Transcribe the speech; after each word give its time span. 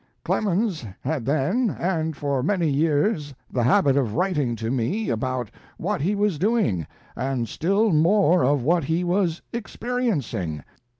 ["Clemens 0.25 0.83
had 1.01 1.27
then 1.27 1.69
and 1.79 2.17
for 2.17 2.41
many 2.41 2.67
years 2.67 3.35
the 3.51 3.61
habit 3.61 3.95
of 3.95 4.15
writing 4.15 4.55
to 4.55 4.71
me 4.71 5.09
about 5.11 5.51
what 5.77 6.01
he 6.01 6.15
was 6.15 6.39
doing, 6.39 6.87
and 7.15 7.47
still 7.47 7.91
more 7.93 8.43
of 8.43 8.63
what 8.63 8.85
he 8.85 9.03
was 9.03 9.43
experiencing. 9.53 10.63